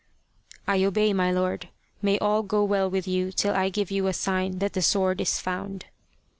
"I 0.67 0.83
obey, 0.83 1.13
my 1.13 1.31
lord! 1.31 1.69
May 2.01 2.17
all 2.17 2.41
go 2.41 2.63
well 2.63 2.89
with 2.89 3.07
you 3.07 3.31
till 3.31 3.53
I 3.53 3.69
give 3.69 3.91
you 3.91 4.07
a 4.07 4.13
sign 4.13 4.57
that 4.57 4.73
the 4.73 4.81
sword 4.81 5.21
is 5.21 5.39
found." 5.39 5.85